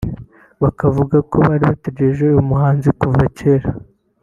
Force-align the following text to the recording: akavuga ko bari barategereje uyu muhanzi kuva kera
akavuga 0.69 1.17
ko 1.29 1.35
bari 1.47 1.63
barategereje 1.65 2.21
uyu 2.27 2.47
muhanzi 2.49 2.89
kuva 2.99 3.23
kera 3.37 3.67